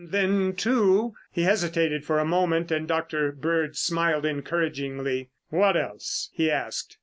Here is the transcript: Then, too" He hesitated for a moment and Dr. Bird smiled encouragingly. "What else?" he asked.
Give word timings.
Then, 0.03 0.55
too" 0.55 1.13
He 1.31 1.43
hesitated 1.43 2.03
for 2.05 2.17
a 2.17 2.25
moment 2.25 2.71
and 2.71 2.87
Dr. 2.87 3.31
Bird 3.31 3.77
smiled 3.77 4.25
encouragingly. 4.25 5.29
"What 5.51 5.77
else?" 5.77 6.31
he 6.33 6.49
asked. 6.49 6.97